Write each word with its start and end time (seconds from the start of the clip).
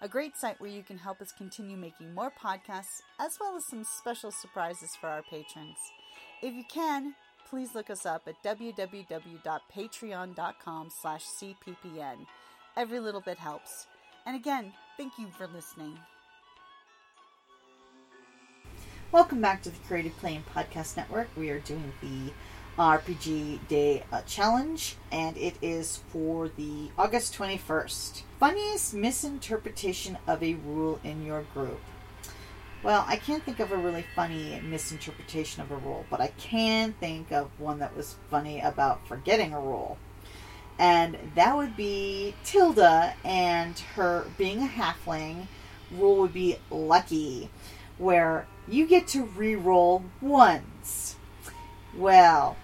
a 0.00 0.08
great 0.08 0.36
site 0.36 0.60
where 0.60 0.70
you 0.70 0.82
can 0.82 0.98
help 0.98 1.20
us 1.20 1.30
continue 1.32 1.76
making 1.76 2.14
more 2.14 2.30
podcasts, 2.30 3.02
as 3.18 3.38
well 3.40 3.56
as 3.56 3.66
some 3.66 3.84
special 3.84 4.30
surprises 4.30 4.96
for 5.00 5.08
our 5.08 5.22
patrons. 5.22 5.78
If 6.42 6.54
you 6.54 6.64
can, 6.64 7.14
please 7.48 7.74
look 7.74 7.88
us 7.90 8.06
up 8.06 8.22
at 8.26 8.42
www.patreon.com 8.42 10.90
slash 11.00 11.24
cppn. 11.24 12.26
Every 12.76 13.00
little 13.00 13.20
bit 13.20 13.38
helps. 13.38 13.86
And 14.24 14.36
again, 14.36 14.72
thank 14.96 15.18
you 15.18 15.26
for 15.36 15.48
listening. 15.48 15.98
Welcome 19.12 19.40
back 19.40 19.62
to 19.62 19.70
the 19.70 19.78
Creative 19.88 20.16
Play 20.18 20.36
and 20.36 20.46
Podcast 20.46 20.96
Network. 20.96 21.28
We 21.36 21.50
are 21.50 21.58
doing 21.58 21.92
the 22.00 22.30
RPG 22.80 23.66
Day 23.66 24.04
uh, 24.12 24.22
Challenge, 24.22 24.96
and 25.10 25.36
it 25.36 25.56
is 25.60 25.98
for 26.08 26.48
the 26.48 26.88
August 26.96 27.36
21st. 27.36 28.22
Funniest 28.40 28.94
misinterpretation 28.94 30.16
of 30.26 30.42
a 30.42 30.54
rule 30.54 30.98
in 31.04 31.26
your 31.26 31.42
group. 31.52 31.78
Well, 32.82 33.04
I 33.06 33.16
can't 33.16 33.44
think 33.44 33.60
of 33.60 33.70
a 33.70 33.76
really 33.76 34.06
funny 34.16 34.58
misinterpretation 34.64 35.62
of 35.62 35.70
a 35.70 35.76
rule, 35.76 36.06
but 36.08 36.22
I 36.22 36.28
can 36.38 36.94
think 36.94 37.32
of 37.32 37.50
one 37.60 37.80
that 37.80 37.94
was 37.94 38.16
funny 38.30 38.58
about 38.58 39.06
forgetting 39.06 39.52
a 39.52 39.60
rule. 39.60 39.98
And 40.78 41.18
that 41.34 41.54
would 41.54 41.76
be 41.76 42.34
Tilda 42.42 43.12
and 43.26 43.78
her 43.94 44.24
being 44.38 44.62
a 44.62 44.66
halfling. 44.68 45.46
Rule 45.92 46.16
would 46.16 46.32
be 46.32 46.56
lucky, 46.70 47.50
where 47.98 48.46
you 48.66 48.86
get 48.86 49.06
to 49.08 49.24
re-roll 49.24 50.04
once. 50.22 51.16
Well, 51.94 52.56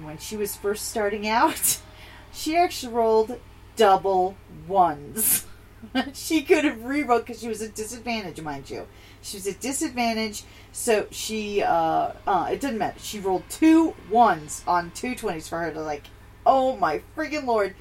when 0.00 0.16
she 0.16 0.38
was 0.38 0.56
first 0.56 0.88
starting 0.88 1.28
out, 1.28 1.82
she 2.32 2.56
actually 2.56 2.94
rolled 2.94 3.38
double 3.76 4.36
ones. 4.66 5.46
she 6.12 6.42
could 6.42 6.64
have 6.64 6.84
re-rolled 6.84 7.24
because 7.24 7.40
she 7.40 7.48
was 7.48 7.62
at 7.62 7.74
disadvantage, 7.74 8.40
mind 8.40 8.70
you. 8.70 8.86
She 9.22 9.36
was 9.36 9.46
at 9.46 9.60
disadvantage, 9.60 10.44
so 10.72 11.06
she, 11.10 11.62
uh, 11.62 12.12
uh, 12.26 12.48
it 12.50 12.60
didn't 12.60 12.78
matter. 12.78 12.98
She 13.00 13.20
rolled 13.20 13.44
two 13.48 13.94
ones 14.10 14.62
on 14.66 14.90
two 14.92 15.14
20s 15.14 15.48
for 15.48 15.58
her 15.58 15.72
to, 15.72 15.80
like, 15.80 16.04
oh 16.46 16.76
my 16.76 17.02
freaking 17.16 17.44
lord. 17.44 17.74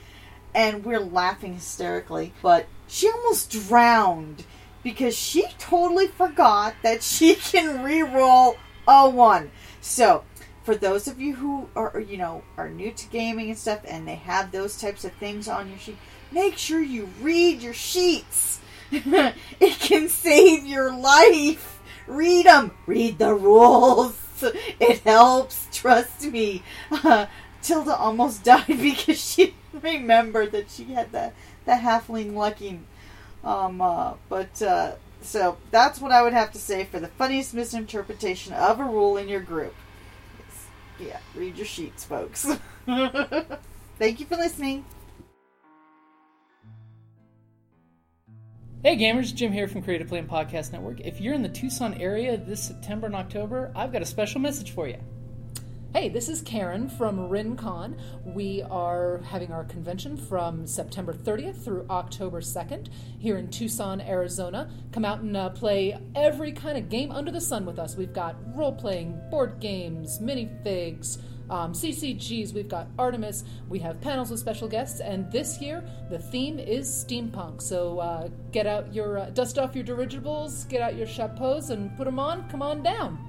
And 0.54 0.84
we're 0.84 1.00
laughing 1.00 1.54
hysterically, 1.54 2.34
but 2.42 2.66
she 2.88 3.10
almost 3.10 3.52
drowned 3.52 4.46
because 4.84 5.16
she 5.16 5.46
totally 5.58 6.08
forgot 6.08 6.76
that 6.84 7.04
she 7.04 7.36
can 7.52 7.84
re-roll 7.84 8.58
a 8.88 9.10
one. 9.10 9.52
So, 9.82 10.24
for 10.64 10.76
those 10.76 11.08
of 11.08 11.20
you 11.20 11.36
who 11.36 11.70
are, 11.76 12.00
you 12.00 12.18
know, 12.18 12.44
are 12.58 12.70
new 12.70 12.92
to 12.92 13.08
gaming 13.10 13.50
and 13.50 13.58
stuff 13.58 13.82
and 13.88 14.08
they 14.08 14.16
have 14.16 14.52
those 14.52 14.80
types 14.80 15.04
of 15.06 15.14
things 15.14 15.48
on 15.48 15.70
your 15.70 15.80
sheet, 15.80 15.98
make 16.32 16.58
sure 16.58 16.82
you 16.82 17.10
read 17.22 17.62
your 17.62 17.74
sheets. 17.74 18.60
it 18.92 19.80
can 19.80 20.10
save 20.10 20.66
your 20.66 20.92
life. 20.96 21.80
Read 22.08 22.46
them. 22.46 22.72
Read 22.86 23.20
the 23.20 23.34
rules. 23.34 24.16
It 24.80 25.00
helps. 25.00 25.68
Trust 25.74 26.24
me. 26.24 26.64
Uh, 26.90 27.26
Tilda 27.62 27.94
almost 27.94 28.44
died 28.46 28.68
because 28.68 29.22
she 29.22 29.54
remembered 29.74 30.54
that 30.54 30.72
she 30.72 30.86
had 30.86 31.12
the, 31.12 31.34
the 31.66 31.74
halfling 31.74 32.36
lucky. 32.36 32.80
Um, 33.44 33.82
uh, 33.82 34.14
but, 34.30 34.62
uh, 34.62 34.94
so 35.22 35.58
that's 35.72 36.00
what 36.00 36.14
I 36.14 36.22
would 36.22 36.32
have 36.32 36.54
to 36.54 36.58
say 36.58 36.86
for 36.86 37.02
the 37.02 37.10
funniest 37.10 37.54
misinterpretation 37.54 38.54
of 38.54 38.80
a 38.80 38.86
rule 38.86 39.18
in 39.18 39.28
your 39.28 39.42
group. 39.42 39.76
Yeah, 41.00 41.18
read 41.36 41.56
your 41.56 41.66
sheets, 41.66 42.04
folks. 42.04 42.46
Thank 42.86 44.20
you 44.20 44.26
for 44.26 44.36
listening. 44.36 44.86
Hey 48.84 48.96
gamers, 48.96 49.34
Jim 49.34 49.52
here 49.52 49.68
from 49.68 49.82
Creative 49.82 50.08
Play 50.08 50.20
and 50.20 50.30
Podcast 50.30 50.72
Network. 50.72 51.02
If 51.02 51.20
you're 51.20 51.34
in 51.34 51.42
the 51.42 51.50
Tucson 51.50 51.96
area 51.96 52.38
this 52.38 52.64
September 52.64 53.08
and 53.08 53.16
October, 53.16 53.74
I've 53.76 53.92
got 53.92 54.02
a 54.02 54.06
special 54.06 54.40
message 54.40 54.72
for 54.72 54.88
you. 54.88 54.98
Hey, 55.92 56.08
this 56.08 56.30
is 56.30 56.44
Karen 56.44 56.88
from 56.88 57.18
RinCon. 57.18 57.98
We 58.24 58.62
are 58.70 59.22
having 59.26 59.52
our 59.52 59.64
convention 59.64 60.18
from 60.18 60.68
September 60.68 61.14
30th 61.14 61.64
through 61.64 61.88
October 61.90 62.42
2nd 62.42 62.90
here 63.18 63.40
in 63.40 63.50
Tucson, 63.50 64.00
Arizona. 64.00 64.70
Come 64.92 65.04
out 65.04 65.22
and 65.22 65.36
uh, 65.36 65.50
play 65.50 65.98
every 66.14 66.52
kind 66.52 66.78
of 66.78 66.90
game 66.90 67.12
under 67.12 67.32
the 67.32 67.42
sun 67.42 67.66
with 67.66 67.80
us. 67.80 67.96
We've 67.96 68.14
got 68.14 68.36
role 68.56 68.72
playing, 68.72 69.20
board 69.32 69.60
games, 69.60 70.20
minifigs, 70.20 71.18
um, 71.50 71.74
CCGs, 71.74 72.54
we've 72.54 72.70
got 72.70 72.88
Artemis, 73.00 73.44
we 73.68 73.80
have 73.80 74.00
panels 74.00 74.30
with 74.30 74.40
special 74.40 74.68
guests, 74.68 75.00
and 75.00 75.32
this 75.32 75.60
year 75.60 75.84
the 76.12 76.20
theme 76.20 76.60
is 76.60 76.88
steampunk. 76.88 77.64
So 77.64 77.98
uh, 77.98 78.30
get 78.52 78.68
out 78.68 78.94
your, 78.94 79.18
uh, 79.18 79.32
dust 79.32 79.58
off 79.58 79.74
your 79.74 79.84
dirigibles, 79.84 80.66
get 80.66 80.84
out 80.84 80.96
your 80.96 81.08
chapeaus, 81.08 81.72
and 81.72 81.98
put 81.98 82.06
them 82.06 82.20
on. 82.20 82.48
Come 82.50 82.62
on 82.62 82.84
down. 82.84 83.29